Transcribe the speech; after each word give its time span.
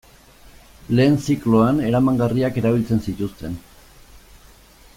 Lehen 0.99 1.17
zikloan 1.25 1.81
eramangarriak 1.89 2.57
erabiltzen 2.63 3.05
zituzten. 3.11 3.61